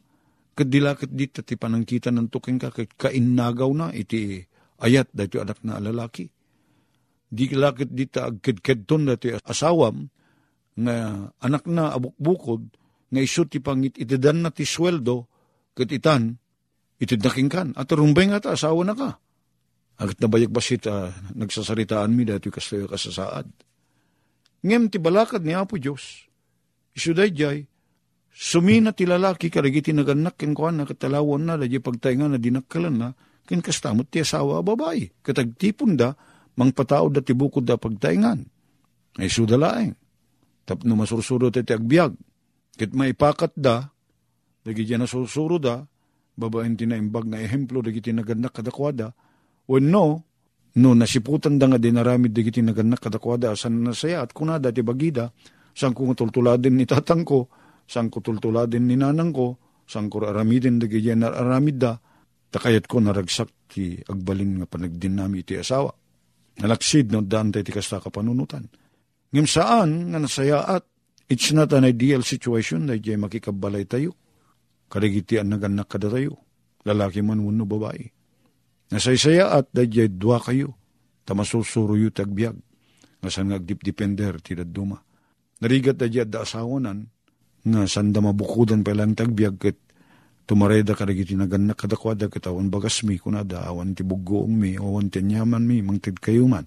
Kadilakit 0.56 1.12
dita 1.12 1.44
ti 1.44 1.54
panangkita 1.60 2.08
ng 2.10 2.32
tuking 2.32 2.58
ka 2.58 2.72
kainagaw 2.72 3.70
na 3.76 3.92
iti 3.92 4.42
ayat 4.80 5.12
dito 5.12 5.38
anak 5.38 5.60
na 5.62 5.76
lalaki. 5.78 6.26
Di 7.28 7.44
kilakit 7.46 7.92
dita 7.92 8.32
agkidkedton 8.32 9.12
dati 9.12 9.36
asawam 9.44 10.08
nga 10.72 10.96
anak 11.44 11.68
na 11.68 11.92
abukbukod 11.92 12.64
nga 13.12 13.20
iso 13.20 13.44
ti 13.44 13.60
pangit 13.60 14.00
itidan 14.00 14.40
na 14.40 14.50
ti 14.50 14.64
sweldo 14.64 15.28
ket 15.76 15.92
itan 15.92 16.32
itidnaking 16.98 17.50
kan. 17.50 17.68
At 17.78 17.90
rumbay 17.90 18.28
nga 18.30 18.42
ta, 18.42 18.54
asawa 18.54 18.82
na 18.84 18.94
ka. 18.94 19.10
Agad 19.98 20.18
nabayag 20.22 20.54
basit, 20.54 20.86
uh, 20.86 21.10
nagsasaritaan 21.34 22.14
mi 22.14 22.22
dati 22.22 22.50
kasayo 22.50 22.86
kasasaad. 22.86 23.50
Ngem 24.62 24.90
ti 24.90 24.98
balakad 25.02 25.42
ni 25.42 25.54
Apo 25.54 25.78
Diyos, 25.78 26.26
isuday 26.94 27.30
jay, 27.34 27.66
sumina 28.30 28.94
ti 28.94 29.06
lalaki 29.06 29.50
karigiti 29.50 29.94
naganak 29.94 30.38
ken 30.38 30.54
kuan 30.54 30.78
na 30.78 30.86
katalawan 30.86 31.42
na 31.46 31.54
dadya 31.58 31.82
pagtainga 31.82 32.30
na 32.30 32.38
dinakkalan 32.38 32.94
na 32.94 33.08
ken 33.46 33.62
kastamot 33.62 34.10
ti 34.10 34.22
asawa 34.22 34.62
babae. 34.62 35.10
Katagtipon 35.22 35.98
da, 35.98 36.14
mang 36.58 36.74
patao 36.74 37.10
da 37.10 37.22
ti 37.22 37.34
bukod 37.34 37.66
da 37.66 37.78
pagtaingan. 37.78 38.42
Ay 39.18 39.30
sudalaeng. 39.30 39.94
Tapno 40.62 40.94
masursuro 40.94 41.50
ti 41.50 41.62
agbyag. 41.62 42.14
Kit 42.78 42.94
maipakat 42.94 43.58
da, 43.58 43.90
dagi 44.62 44.86
dyan 44.86 45.02
na 45.02 45.08
sursuro 45.10 45.58
da, 45.58 45.82
babaen 46.38 46.78
tinaimbag 46.78 47.26
nga 47.34 47.38
ehemplo 47.42 47.82
dagiti 47.82 48.14
naganak 48.14 48.54
kadakwada, 48.54 49.10
when 49.66 49.90
no, 49.90 50.22
no 50.78 50.94
nasiputan 50.94 51.58
da 51.58 51.66
nga 51.66 51.82
dinaramid 51.82 52.30
dagiti 52.30 52.62
naganak 52.62 53.02
kadakwada 53.02 53.50
asan 53.50 53.82
nasaya 53.82 54.22
at 54.22 54.30
kunada 54.30 54.70
ti 54.70 54.86
bagida, 54.86 55.34
sang 55.74 55.92
ko 55.98 56.14
tultuladin 56.14 56.78
ni 56.78 56.86
tatang 56.86 57.26
ko, 57.26 57.50
sang 57.90 58.06
ko 58.06 58.22
tultuladin 58.22 58.86
ni 58.86 58.94
nanang 58.94 59.34
ko, 59.34 59.58
sang 59.90 60.06
ko 60.06 60.22
aramidin 60.22 60.78
dagiti 60.78 61.10
aramid 61.10 61.76
da, 61.82 61.98
takayat 62.54 62.86
ko 62.86 63.02
naragsak 63.02 63.50
ti 63.66 63.98
agbalin 63.98 64.62
nga 64.62 64.66
panagdinami 64.70 65.42
ti 65.42 65.58
asawa. 65.58 65.90
Nalaksid 66.58 67.10
no 67.10 67.22
daan 67.22 67.50
ti 67.50 67.66
kasta 67.66 67.98
kapanunutan. 67.98 68.66
Ngim 69.34 69.46
saan 69.46 70.14
nga 70.14 70.18
nasaya 70.22 70.64
at 70.64 70.86
it's 71.28 71.52
not 71.52 71.70
an 71.76 71.84
ideal 71.84 72.24
situation 72.24 72.88
na 72.88 72.96
di 72.96 73.12
makikabalay 73.12 73.84
tayo 73.84 74.16
karigitian 74.88 75.52
naganak 75.52 75.88
kadatayo, 75.88 76.36
lalaki 76.84 77.20
man 77.20 77.44
wano 77.44 77.68
babae. 77.68 78.08
Nasaysaya 78.88 79.52
at 79.52 79.68
dadyay 79.70 80.08
dua 80.08 80.40
kayo, 80.40 80.72
tamasusuro 81.28 81.94
yu 81.94 82.08
tagbiag, 82.08 82.56
ngasan 83.20 83.52
nga 83.52 83.60
ti 83.60 84.56
duma. 84.64 84.96
Narigat 85.60 86.00
dadyad 86.00 86.32
da 86.32 86.48
asawanan, 86.48 87.04
nga 87.68 87.84
sanda 87.84 88.24
mabukudan 88.24 88.80
pa 88.80 88.96
lang 88.96 89.12
tagbiag 89.12 89.56
ket 89.60 89.76
tumareda 90.48 90.96
karigiti 90.96 91.36
naganak 91.36 91.76
kadakwada 91.76 92.32
ket 92.32 92.48
awan 92.48 92.72
bagas 92.72 93.04
mi 93.04 93.20
kunada 93.20 93.68
awan 93.68 93.92
ti 93.92 94.00
buggoong 94.00 94.54
mi 94.56 94.80
awan 94.80 95.12
ti 95.12 95.20
nyaman 95.20 95.68
mi 95.68 95.84
mangtid 95.84 96.16
kayo 96.16 96.48
man. 96.48 96.64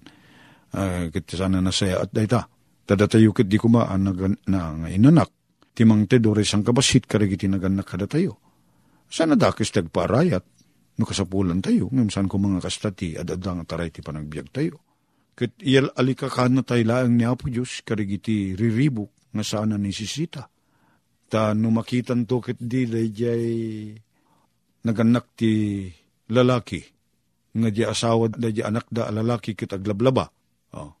Uh, 0.72 1.10
ket 1.10 1.26
sana 1.26 1.58
nasaya 1.58 2.06
at 2.06 2.14
dayta. 2.14 2.46
Tadatayo 2.86 3.34
ket 3.34 3.50
di 3.50 3.58
kumaan 3.58 4.06
na, 4.06 4.12
na, 4.46 4.60
na 4.78 4.86
inanak 4.86 5.41
timang 5.72 6.04
te 6.04 6.20
dores 6.20 6.52
ang 6.52 6.64
kabasit 6.64 7.08
karigiti 7.08 7.48
naganak 7.48 7.88
kada 7.88 8.06
tayo. 8.08 8.38
Sana 9.12 9.36
dakis 9.36 9.72
tagparayat, 9.72 10.44
no 10.96 11.04
kasapulan 11.04 11.60
tayo, 11.60 11.92
ngam 11.92 12.08
saan 12.08 12.28
ko 12.28 12.40
mga 12.40 12.64
kastati, 12.64 13.16
adadang 13.16 13.64
taray 13.68 13.92
ti 13.92 14.00
panagbiag 14.00 14.48
tayo. 14.52 14.80
Kat 15.32 15.56
iyal 15.64 15.92
alikakan 15.96 16.60
na 16.60 16.62
tayo 16.64 16.84
laang 16.84 17.16
ni 17.16 17.24
Apo 17.24 17.48
Diyos, 17.48 17.84
karigiti 17.84 18.52
riribok, 18.56 19.32
nga 19.32 19.44
sana 19.44 19.80
ni 19.80 19.92
sisita. 19.92 20.48
Ta 21.32 21.56
no 21.56 21.72
makitan 21.72 22.28
to 22.28 22.44
ket 22.44 22.60
di 22.60 22.84
dayjay 22.84 23.44
naganak 24.84 25.32
ti 25.32 25.88
lalaki, 26.28 26.80
nga 27.56 27.68
di 27.72 27.82
asawa 27.84 28.28
da 28.28 28.52
di 28.52 28.60
anak 28.60 28.88
da 28.92 29.08
lalaki 29.08 29.56
kit 29.56 29.72
aglablaba. 29.72 30.28
Oh. 30.76 30.92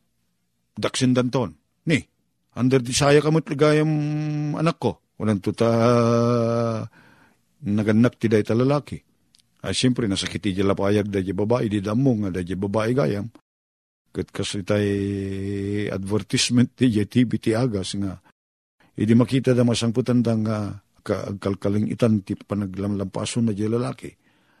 Daksin 0.72 1.12
danton. 1.12 1.61
Under 2.52 2.84
di 2.84 2.92
saya 2.92 3.24
kamot 3.24 3.48
ligayam 3.48 3.88
anak 4.60 4.76
ko. 4.76 5.00
Walang 5.16 5.40
tuta 5.40 5.70
naganak 7.64 8.20
ti 8.20 8.28
day 8.28 8.44
lalaki. 8.44 9.00
Ay 9.62 9.72
siyempre 9.72 10.10
nasakiti 10.10 10.52
di 10.52 10.60
lapayag 10.66 11.06
da 11.08 11.22
di 11.22 11.32
babae 11.32 11.70
di 11.70 11.78
damo 11.78 12.12
nga 12.18 12.34
da 12.34 12.42
di 12.42 12.52
babae 12.58 12.92
gayam. 12.92 13.30
Kat 14.12 14.28
kasi 14.28 14.60
tay 14.66 14.88
advertisement 15.88 16.68
ti 16.76 16.92
TV 16.92 17.30
ti 17.40 17.56
agas 17.56 17.96
nga. 17.96 18.20
Idi 18.98 19.16
makita 19.16 19.56
da 19.56 19.64
masangputan 19.64 20.20
da 20.20 20.36
nga 20.36 20.56
kaagkalkaling 21.00 21.88
itan 21.88 22.20
ti 22.20 22.36
panaglamlampaso 22.36 23.40
na 23.40 23.56
di 23.56 23.64
lalaki. 23.64 24.12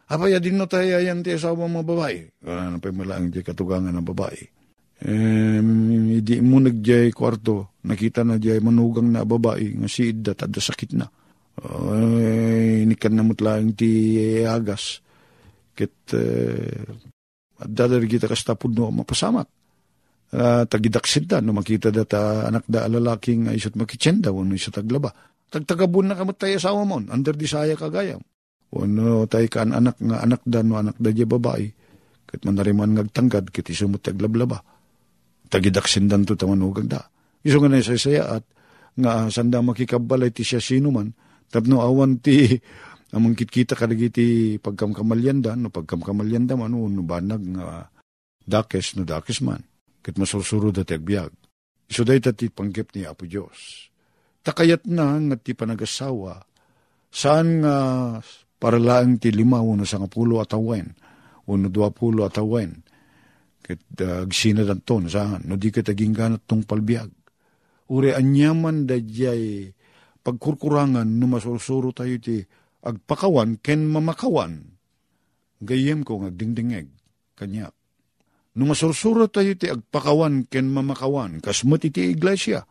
Apaya 0.08 0.40
din 0.40 0.56
no 0.56 0.64
tayo 0.64 0.96
yan 0.96 1.20
ti 1.20 1.36
asawa 1.36 1.68
mga 1.68 1.84
babae. 1.84 2.18
Ano 2.48 2.80
pa 2.80 2.88
malaang 2.88 3.28
di 3.28 3.44
katugangan 3.44 3.92
ng 3.92 4.06
babae. 4.08 4.61
Um, 5.02 6.12
idi 6.14 6.38
mo 6.38 6.62
nagjay 6.62 7.10
kwarto, 7.10 7.74
nakita 7.82 8.22
na 8.22 8.38
jay 8.38 8.62
manugang 8.62 9.10
na 9.10 9.26
babae, 9.26 9.74
nga 9.82 9.90
si 9.90 10.14
Idda, 10.14 10.38
tada 10.38 10.62
sakit 10.62 10.90
na. 10.94 11.10
Uh, 11.58 12.86
inikan 12.86 13.10
na 13.10 13.26
mutlaang 13.26 13.74
ti 13.74 13.90
agas. 14.46 15.02
Kit, 15.74 16.14
uh, 16.14 16.86
at 17.58 17.70
dadari 17.70 18.06
kita 18.06 18.30
kastapod 18.30 18.70
no, 18.78 18.94
mapasamak. 18.94 19.50
Uh, 20.32 20.64
tagidaksid 20.70 21.26
da, 21.28 21.42
no 21.42 21.50
makita 21.50 21.90
data 21.90 22.46
anak 22.46 22.64
da 22.70 22.86
alalaking 22.86 23.50
uh, 23.50 23.58
isot 23.58 23.74
makitsenda, 23.74 24.30
no 24.30 24.54
isot 24.54 24.70
taglaba. 24.70 25.10
Tagtagabun 25.50 26.08
na 26.08 26.16
kamot 26.16 26.38
tayo 26.38 26.62
asawa 26.62 26.86
mo, 26.86 27.02
under 27.02 27.34
di 27.34 27.50
saya 27.50 27.74
kagayam. 27.74 28.22
Wano 28.70 29.26
tayo 29.26 29.50
kan 29.50 29.74
anak 29.74 29.98
nga 29.98 30.22
anak 30.22 30.46
da, 30.46 30.62
no 30.62 30.78
anak 30.78 30.94
da 30.96 31.10
di 31.10 31.26
babae. 31.26 31.66
Kit 32.22 32.46
manariman 32.46 32.94
ngagtanggad, 32.96 33.50
kit 33.50 33.66
isumot 33.66 34.00
taglablaba. 34.00 34.62
Tagidaksin 35.52 36.08
dan 36.08 36.24
to 36.24 36.32
tamanugag 36.32 36.88
da. 36.88 37.04
Iso 37.44 37.60
nga 37.60 37.68
na 37.68 37.84
saya 37.84 38.40
at 38.40 38.44
nga 38.96 39.28
sanda 39.28 39.60
makikabalay 39.60 40.32
ti 40.32 40.40
siya 40.40 40.64
sino 40.64 40.88
man, 40.88 41.12
tapno 41.52 41.84
awan 41.84 42.24
ti 42.24 42.56
amang 43.16 43.36
kitkita 43.36 43.76
kadagiti 43.76 44.56
pagkamkamalyanda, 44.56 45.52
no 45.52 45.68
pagkamkamalyanda 45.68 46.56
man, 46.56 46.72
no 46.72 47.02
banag 47.04 47.44
nga 47.52 47.92
dakes, 48.48 48.96
no 48.96 49.04
dakes 49.04 49.44
man. 49.44 49.60
Kit 50.00 50.16
masursurod 50.16 50.80
at 50.80 50.88
agbyag. 50.88 51.30
Iso 51.92 52.02
day 52.08 52.18
ti 52.18 52.48
panggip 52.48 52.96
ni 52.96 53.04
Apo 53.04 53.28
Diyos. 53.28 53.92
Takayat 54.42 54.88
na 54.88 55.20
nga 55.20 55.36
ti 55.36 55.52
panagasawa, 55.52 56.42
saan 57.12 57.60
nga 57.62 57.76
para 58.56 58.80
lang 58.80 59.20
ti 59.20 59.28
lima 59.28 59.60
uno 59.60 59.84
sa 59.84 60.00
pulo 60.08 60.40
at 60.40 60.56
awen, 60.56 60.88
uno 61.46 61.66
dua 61.68 61.92
pulo 61.92 62.24
at 62.24 62.40
awen, 62.40 62.82
uh, 63.70 64.26
agsinad 64.26 64.66
anton 64.66 65.06
saan, 65.06 65.46
no 65.46 65.54
di 65.54 65.70
ka 65.70 65.84
taging 65.86 66.14
ganat 66.14 66.42
tong 66.48 66.66
palbiag. 66.66 67.10
Uri 67.92 68.10
anyaman 68.16 68.88
da 68.88 68.96
jay 68.96 69.68
pagkurkurangan 70.22 71.04
no 71.04 71.26
masursuro 71.28 71.92
tayo 71.92 72.16
ti 72.22 72.40
agpakawan 72.82 73.60
ken 73.60 73.84
mamakawan. 73.86 74.64
Gayem 75.62 76.02
ko 76.02 76.22
ngagdingdingeg 76.24 76.88
kanyak. 77.38 77.74
No 78.56 78.64
masursuro 78.64 79.28
tayo 79.28 79.52
ti 79.54 79.68
agpakawan 79.68 80.48
ken 80.48 80.72
mamakawan 80.72 81.38
kasmat 81.44 81.84
iti 81.86 82.10
iglesia. 82.10 82.64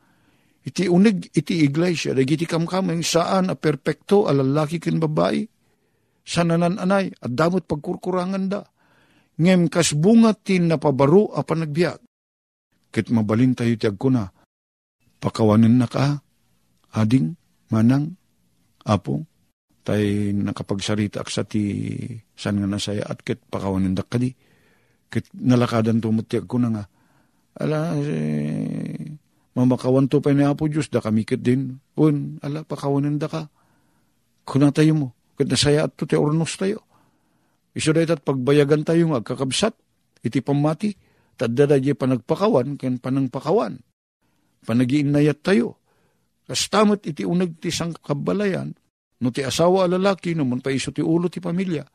Iti 0.61 0.85
unig 0.85 1.33
iti 1.33 1.65
iglesia 1.65 2.13
dagiti 2.13 2.45
kamkameng 2.45 3.01
saan 3.01 3.49
a 3.49 3.55
perpekto 3.57 4.29
a 4.29 4.33
ken 4.65 4.97
babae. 4.97 5.45
Sananan 6.21 6.77
anay 6.77 7.09
at 7.17 7.33
damot 7.33 7.65
pagkurkurangan 7.65 8.45
da. 8.45 8.61
Ngem 9.41 9.73
kas 9.73 9.97
bunga 9.97 10.37
tin 10.37 10.69
napabaro 10.69 11.33
a 11.33 11.41
panagbiag. 11.41 11.97
Kit 12.93 13.09
mabalin 13.09 13.57
tayo 13.57 13.73
ti 13.73 13.89
agkuna. 13.89 14.29
Pakawanin 15.17 15.81
na 15.81 15.89
ka, 15.89 16.21
ading, 16.93 17.33
manang, 17.73 18.13
apong, 18.85 19.25
tay 19.81 20.29
nakapagsarita 20.33 21.25
ak 21.25 21.29
sa 21.33 21.41
ti 21.41 21.61
san 22.37 22.57
nga 22.61 22.69
nasaya 22.69 23.05
at 23.09 23.25
kit 23.25 23.41
pakawanin 23.49 23.97
da 23.97 24.05
kadi. 24.05 24.29
Kit 25.09 25.25
nalakadan 25.33 25.97
tumuti 25.97 26.37
ko 26.45 26.61
na 26.61 26.69
nga. 26.69 26.83
Ala, 27.57 27.97
eh, 27.97 29.09
mamakawan 29.57 30.05
to 30.05 30.21
pa 30.21 30.31
ni 30.37 30.45
Apo 30.45 30.69
Diyos, 30.69 30.93
da 30.93 31.01
kami 31.01 31.25
kit 31.25 31.41
din. 31.41 31.81
Un, 31.97 32.37
ala, 32.45 32.61
pakawanin 32.61 33.17
da 33.17 33.25
ka. 33.25 33.49
Kuna 34.45 34.69
tayo 34.69 34.93
mo. 34.93 35.07
Kit 35.33 35.49
nasaya 35.49 35.89
at 35.89 35.97
to 35.97 36.05
ti 36.05 36.13
ornos 36.13 36.53
tayo. 36.61 36.90
Da 37.71 38.03
itat 38.03 38.27
pagbayagan 38.27 38.83
tayo 38.83 39.15
nga 39.15 39.23
kakabsat, 39.23 39.71
iti 40.19 40.43
pamati, 40.43 40.91
tadda 41.39 41.65
da 41.71 41.77
panagpakawan, 41.79 42.75
ken 42.75 42.99
panangpakawan. 42.99 43.79
Panagiinayat 44.67 45.39
tayo. 45.39 45.79
Kastamot 46.43 47.07
iti 47.07 47.23
unag 47.23 47.63
ti 47.63 47.71
sang 47.71 47.95
kabalayan, 47.95 48.75
no 49.23 49.31
ti 49.31 49.39
asawa 49.39 49.87
lalaki, 49.87 50.35
no 50.35 50.43
pa 50.59 50.67
iso 50.67 50.91
ti 50.91 50.99
ulo 50.99 51.31
ti 51.31 51.39
pamilya, 51.39 51.87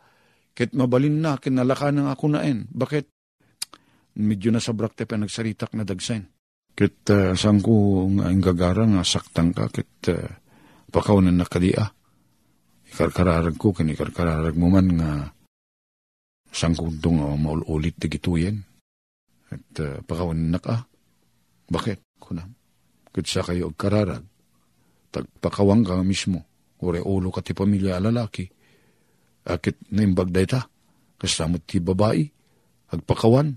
ket 0.57 0.73
mabalin 0.73 1.21
na, 1.21 1.37
kinalaka 1.37 1.93
ng 1.93 2.09
ako 2.09 2.25
naen. 2.33 2.65
Bakit? 2.73 3.05
Medyo 4.17 4.49
na 4.49 4.65
sabrak 4.65 4.97
te 4.97 5.05
pa 5.05 5.21
nagsaritak 5.21 5.77
na 5.77 5.85
dagsen. 5.85 6.25
Ket 6.73 7.05
uh, 7.13 7.37
sang 7.37 7.61
ko 7.61 8.09
nga 8.17 8.33
gagara 8.33 8.89
nga 8.89 9.05
saktang 9.05 9.53
ka, 9.53 9.69
ket 9.69 10.09
uh, 10.09 10.25
pakawanan 10.89 11.37
na 11.37 11.45
kadia. 11.45 11.85
Ikarkararag 12.89 13.61
ko, 13.61 13.77
ken 13.77 13.93
ikarkararag 13.93 14.57
mo 14.57 14.73
man 14.73 14.89
nga 14.97 15.36
sang 16.57 16.73
kuntong 16.73 17.21
uh, 17.21 17.37
maulit 17.37 18.01
ti 18.01 18.09
gituyen. 18.09 18.65
At 19.53 19.61
uh, 19.85 20.01
pakawanan 20.01 20.57
na 20.57 20.61
ka. 20.61 20.89
Bakit? 21.69 22.17
Kunam. 22.17 22.57
Ket 23.13 23.29
sa 23.29 23.45
kayo 23.45 23.77
kararag, 23.77 24.25
tagpakawang 25.13 25.85
ka 25.85 26.01
mismo, 26.05 26.45
ure 26.85 27.01
ulo 27.01 27.33
ka 27.33 27.41
ti 27.41 27.57
pamilya 27.57 27.97
lalaki, 27.97 28.45
akit 29.49 29.81
naimbag 29.89 30.29
day 30.29 30.45
ta, 30.45 30.69
kasamot 31.17 31.65
ti 31.65 31.81
babae, 31.81 32.29
agpakawan, 32.93 33.57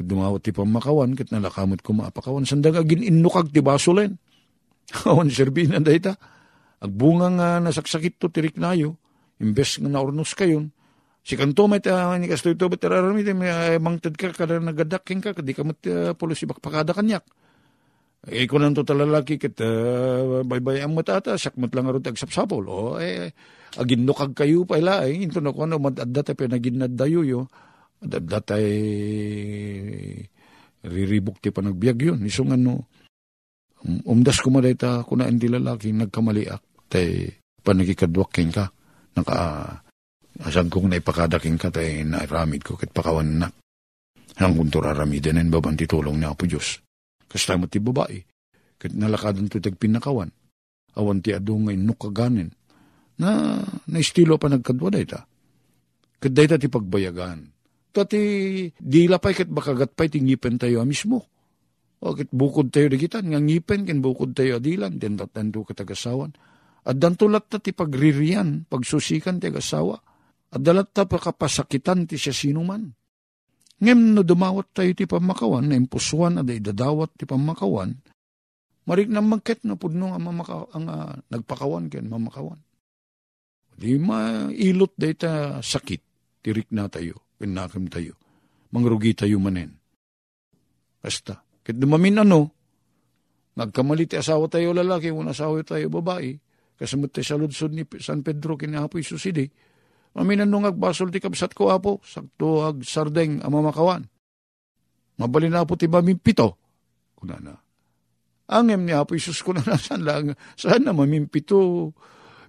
dumawat 0.00 0.40
ti 0.40 0.56
pamakawan, 0.56 1.12
kit 1.12 1.28
nalakamot 1.28 1.84
ko 1.84 1.92
maapakawan, 1.92 2.48
sandag 2.48 2.80
agin 2.80 3.04
inukag 3.04 3.52
ti 3.52 3.60
basulen, 3.60 4.16
awan 5.08 5.28
serbina 5.28 5.76
day 5.76 6.00
ta, 6.00 6.16
agbunga 6.80 7.28
nga 7.36 7.48
nasaksakit 7.60 8.16
to 8.16 8.32
tirik 8.32 8.56
nayo, 8.56 8.96
imbes 9.44 9.76
nga 9.76 9.92
naurnos 9.92 10.32
kayon, 10.32 10.72
si 11.20 11.34
kanto 11.36 11.68
may 11.68 11.80
ta, 11.84 12.16
ni 12.16 12.26
kastoy 12.26 12.56
to, 12.56 12.68
ba't 12.68 12.80
tararami, 12.80 13.22
may 13.36 13.76
mangtad 13.76 14.16
ka, 14.16 14.32
kada 14.32 14.58
nagadaking 14.58 15.20
ka, 15.20 15.36
kadi 15.36 15.52
ka 15.52 15.62
mat 15.62 15.80
uh, 15.86 16.12
pulos 16.16 16.40
ibakpakada 16.42 16.96
kanyak, 16.96 17.24
eh, 18.28 18.44
kung 18.44 18.60
nang 18.60 18.76
talalaki 18.76 19.40
kit, 19.40 19.56
uh, 19.64 20.44
baybay 20.44 20.84
ang 20.84 20.92
matata, 20.92 21.40
sakmat 21.40 21.72
lang 21.72 21.88
arot 21.88 22.04
agsapsapol. 22.04 22.64
O, 22.68 23.00
eh, 23.00 23.32
agin 23.80 24.04
no 24.04 24.12
kag 24.12 24.36
kayo 24.36 24.68
pa 24.68 24.76
ila, 24.76 25.08
eh, 25.08 25.24
ito 25.24 25.40
na 25.40 25.56
ko 25.56 25.64
ano, 25.64 25.80
madadda 25.80 26.20
tayo 26.20 26.36
pinagin 26.36 26.84
dayo 26.92 27.24
yo. 27.24 27.48
Madadda 28.04 28.44
tayo 28.44 28.68
riribok 30.84 31.40
ti 31.40 31.48
panagbiag 31.48 31.98
yun. 32.12 32.20
Isong 32.28 32.52
ano, 32.60 32.92
um, 33.88 34.20
umdas 34.20 34.44
ko 34.44 34.52
maday 34.52 34.76
ta, 34.76 35.00
kuna 35.00 35.24
hindi 35.24 35.48
lalaki, 35.48 35.88
nagkamaliak, 35.88 36.92
tay 36.92 37.40
panagikadwaking 37.64 38.52
ka. 38.52 38.68
Naka, 39.16 39.36
asan 40.38 40.70
kong 40.70 40.94
naipakadaking 40.94 41.58
ka, 41.58 41.74
tay 41.74 42.06
nairamid 42.06 42.62
ko, 42.62 42.78
kit 42.78 42.94
pakawan 42.94 43.42
na. 43.42 43.48
Hanggang 44.38 44.70
turaramidan, 44.70 45.50
babanti 45.50 45.84
tulong 45.84 46.22
niya 46.22 46.38
po 46.38 46.46
Diyos. 46.46 46.80
Kasama 47.26 47.66
ti 47.66 47.82
babae. 47.82 48.18
Kat 48.80 48.96
nalakadan 48.96 49.52
to 49.52 49.60
tagpinakawan. 49.60 50.32
Awan 50.96 51.20
ti 51.20 51.36
ado 51.36 51.54
nga 51.60 51.76
inukaganin. 51.76 52.48
Na, 53.20 53.60
na 53.60 53.96
estilo 54.00 54.40
pa 54.40 54.48
nagkadwa 54.48 54.88
day 54.88 55.04
ta. 55.04 55.28
Kat 56.16 56.32
day 56.32 56.48
ta 56.48 56.56
ti 56.56 56.72
pagbayagan. 56.72 57.44
Tati, 57.90 58.22
di 58.72 59.00
lapay 59.10 59.34
kat 59.36 59.50
bakagat 59.52 59.92
pa'y 59.92 60.08
tingipen 60.08 60.56
tayo 60.56 60.80
mismo. 60.88 61.28
O 62.00 62.16
kat 62.16 62.32
bukod 62.32 62.72
tayo 62.72 62.88
digitan, 62.88 63.28
nga 63.28 63.36
ngipen 63.36 63.84
ken 63.84 64.00
bukod 64.00 64.32
tayo 64.32 64.56
adilan, 64.56 64.96
den 64.96 65.20
tatando 65.20 65.68
katagasawan. 65.68 66.32
At 66.88 66.96
dantulat 66.96 67.52
ta 67.52 67.60
ti 67.60 67.76
pagririan, 67.76 68.64
pagsusikan 68.64 69.36
ti 69.36 69.52
agasawa. 69.52 70.00
At 70.50 70.60
dalat 70.66 70.90
ta 70.90 71.06
pakapasakitan 71.06 72.10
ti 72.10 72.18
siya 72.18 72.34
sinuman. 72.34 72.90
Ngem 73.80 74.12
no 74.12 74.20
dumawat 74.26 74.76
tayo 74.76 74.92
ti 74.92 75.08
pamakawan, 75.08 75.70
na 75.70 75.78
impuswan 75.78 76.42
at 76.42 76.50
idadawat 76.52 77.16
ti 77.16 77.24
pamakawan, 77.24 77.96
marik 78.84 79.08
na 79.08 79.24
magket 79.24 79.64
no 79.64 79.80
pudno 79.80 80.12
ang, 80.12 80.20
mamaka, 80.20 80.68
ang 80.76 80.84
uh, 80.84 81.16
nagpakawan 81.32 81.88
ken 81.88 82.04
mamakawan. 82.04 82.60
Di 83.80 83.96
mailot 83.96 84.92
day 85.00 85.16
ta 85.16 85.64
sakit, 85.64 86.02
tirik 86.44 86.68
na 86.76 86.92
tayo, 86.92 87.24
pinakim 87.40 87.88
tayo, 87.88 88.20
mangrugi 88.68 89.16
tayo 89.16 89.40
manen. 89.40 89.80
Basta, 91.00 91.40
ket 91.64 91.80
dumamin 91.80 92.20
ano, 92.20 92.52
nagkamali 93.56 94.04
ti 94.04 94.20
asawa 94.20 94.44
tayo 94.52 94.76
lalaki, 94.76 95.08
kung 95.08 95.24
asawa 95.24 95.64
tayo 95.64 95.88
babae, 95.88 96.36
kasamot 96.76 97.16
tayo 97.16 97.24
sa 97.24 97.40
ludsod 97.40 97.72
ni 97.72 97.88
San 97.96 98.20
Pedro 98.20 98.60
kinahapoy 98.60 99.00
susidi, 99.00 99.48
Aminan 100.18 100.50
nung 100.50 100.66
agbasol 100.66 101.14
ti 101.14 101.22
kabsat 101.22 101.54
ko 101.54 101.70
apo, 101.70 102.02
sakto 102.02 102.66
ag 102.66 102.82
sardeng 102.82 103.42
amamakawan. 103.46 104.02
Mabalin 105.20 105.54
na 105.54 105.68
po 105.68 105.78
ti 105.78 105.86
mamimpito. 105.86 106.58
Kuna 107.14 107.36
na. 107.38 107.54
Angem 108.50 108.82
ni 108.82 108.90
Apo 108.90 109.14
Isus 109.14 109.46
kuna 109.46 109.62
na, 109.62 109.78
saan 109.84 110.02
lang, 110.02 110.34
saan 110.58 110.82
na 110.82 110.90
mamimpito, 110.90 111.92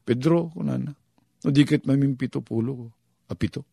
Pedro, 0.01 0.49
kuna 0.49 0.81
na. 0.81 0.91
No 1.45 1.49
dikit 1.53 1.85
mamimpito 1.85 2.41
pulo, 2.41 2.89
apito. 3.29 3.69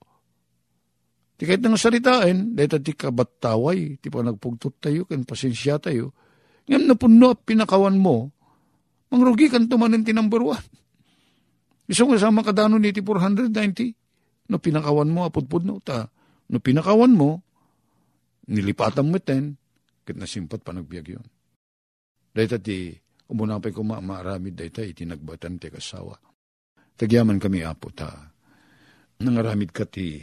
Ti 1.39 1.47
kahit 1.47 1.63
nang 1.63 1.79
saritain, 1.79 2.53
dahil 2.53 2.83
ti 2.83 2.93
kabattaway, 2.93 3.97
ti 4.03 4.11
pa 4.13 4.21
nagpugtot 4.21 4.83
tayo, 4.83 5.07
kan 5.07 5.25
pasensya 5.25 5.79
tayo, 5.81 6.13
ngam 6.69 6.85
na 6.85 6.99
puno 6.99 7.33
pinakawan 7.39 7.97
mo, 7.97 8.35
mangrugi 9.09 9.49
kan 9.49 9.65
tumanin 9.71 10.05
ti 10.05 10.13
number 10.13 10.43
one. 10.45 10.67
Isang 11.89 12.13
kasama 12.13 12.45
kadano 12.45 12.77
ni 12.77 12.93
ti 12.93 13.01
490, 13.01 14.53
no 14.53 14.61
pinakawan 14.61 15.09
mo, 15.09 15.25
apudpud 15.25 15.65
no, 15.65 15.81
ta, 15.81 16.05
no 16.53 16.61
pinakawan 16.61 17.17
mo, 17.17 17.41
nilipatan 18.45 19.09
mo 19.09 19.17
ten, 19.17 19.57
kit 20.05 20.17
nasimpat 20.17 20.61
pa 20.61 20.77
nagbiag 20.77 21.17
yun. 21.17 21.27
Dahil 22.33 22.61
ti, 22.61 22.93
umunapay 23.33 23.73
ko 23.73 23.81
maamaramid 23.85 24.53
dahil 24.53 24.93
iti 24.93 25.09
nagbatan 25.09 25.57
ti 25.57 25.73
kasawa. 25.73 26.17
Tagyaman 26.99 27.41
kami 27.41 27.65
apo 27.65 27.89
ta, 27.89 28.13
nangaramid 29.25 29.73
ka 29.73 29.89
ti 29.89 30.21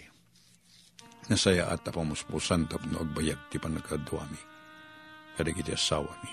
nasaya 1.25 1.73
at 1.73 1.81
pamuspusan 1.81 2.69
tapno 2.69 3.01
agbayag 3.01 3.49
ti 3.49 3.57
panagkaduami. 3.57 4.41
Kadag 5.33 5.57
iti 5.57 5.73
asawa 5.73 6.13
mi. 6.21 6.31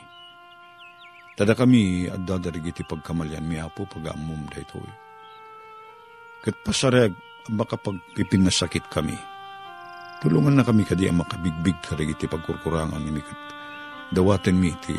Tada 1.33 1.57
kami 1.57 2.13
at 2.13 2.21
dadarig 2.29 2.69
iti 2.69 2.85
pagkamalyan 2.85 3.49
mi 3.49 3.57
apo 3.57 3.89
pagamum 3.89 4.45
da 4.53 4.61
ito. 4.61 4.79
Kat 6.43 6.59
pasarag 6.67 7.15
baka 7.55 7.79
pagpiping 7.79 8.51
sakit 8.51 8.91
kami. 8.91 9.15
Tulungan 10.19 10.59
na 10.59 10.67
kami 10.67 10.83
kadi 10.83 11.07
ang 11.07 11.23
makabigbig 11.23 11.79
kadag 11.83 12.11
iti 12.11 12.27
pagkurkurangan 12.27 13.03
ni 13.03 13.23
kat 13.23 13.41
dawaten 14.15 14.55
mi 14.55 14.71
iti 14.71 14.95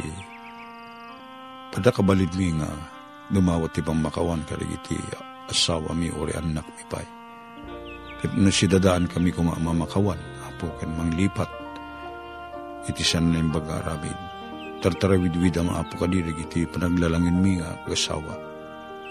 padakabalid 1.71 2.31
mi 2.35 2.51
nga 2.59 2.67
dumawat 3.31 3.71
ti 3.71 3.79
pang 3.79 4.03
makawan 4.03 4.43
kadag 4.43 4.67
iti 4.67 4.99
asawa 5.47 5.95
mi 5.95 6.11
ori 6.11 6.35
anak 6.35 6.67
mi 6.67 6.83
pay 6.91 7.07
Kat 8.23 8.39
nasidadaan 8.39 9.11
kami 9.11 9.35
kung 9.35 9.51
mamakawan, 9.51 10.15
apo 10.47 10.71
kan 10.79 10.95
manglipat. 10.95 11.51
Iti 12.87 13.03
san 13.03 13.35
na 13.35 13.43
bagarabid. 13.43 14.15
Tartarawid-wid 14.79 15.59
ang 15.59 15.67
apo 15.75 15.99
kadirig 15.99 16.39
iti 16.39 16.63
panaglalangin 16.63 17.35
mi 17.35 17.59
nga 17.59 17.75
kasawa. 17.83 18.39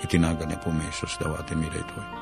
Itinaga 0.00 0.48
ni 0.48 0.56
po 0.56 0.72
mesos 0.72 1.12
dawatin 1.20 1.60
mi 1.60 1.68
dayto. 1.68 2.21